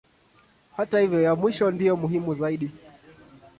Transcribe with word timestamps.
Hata 0.77 0.99
hivyo 0.99 1.21
ya 1.21 1.35
mwisho 1.35 1.71
ndiyo 1.71 1.95
muhimu 1.97 2.35
zaidi. 2.35 2.71